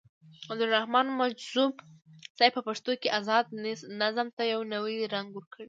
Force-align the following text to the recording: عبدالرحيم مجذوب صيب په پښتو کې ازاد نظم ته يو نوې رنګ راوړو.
عبدالرحيم 0.51 1.07
مجذوب 1.19 1.73
صيب 2.39 2.51
په 2.55 2.61
پښتو 2.67 2.91
کې 3.01 3.09
ازاد 3.19 3.45
نظم 4.01 4.27
ته 4.37 4.43
يو 4.53 4.59
نوې 4.73 4.95
رنګ 5.13 5.27
راوړو. 5.35 5.41